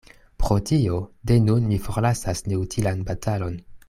Pro 0.43 0.55
tio, 0.69 0.95
de 1.31 1.37
nun 1.49 1.67
mi 1.73 1.77
forlasas 1.83 2.43
neutilan 2.51 3.05
batalon. 3.11 3.61